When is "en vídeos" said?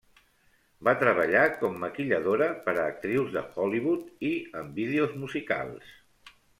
4.63-5.19